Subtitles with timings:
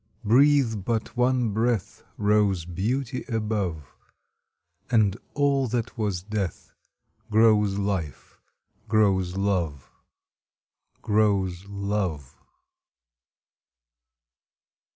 [0.23, 3.93] Breathe but one breath Rose beauty above,
[4.89, 6.73] And all that was death
[7.29, 8.39] Grows life,
[8.87, 9.91] grows love,
[11.03, 12.35] Grows love!